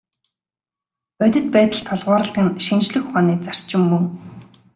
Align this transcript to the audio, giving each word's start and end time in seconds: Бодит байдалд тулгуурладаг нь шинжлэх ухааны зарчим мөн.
Бодит 1.19 1.45
байдалд 1.55 1.85
тулгуурладаг 1.87 2.37
нь 2.45 2.53
шинжлэх 2.65 3.03
ухааны 3.07 3.33
зарчим 3.45 3.81
мөн. 3.91 4.03